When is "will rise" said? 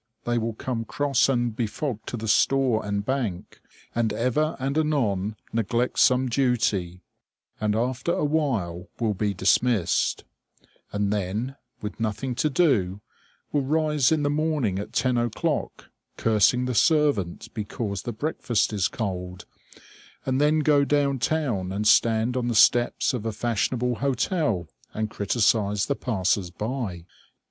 13.51-14.11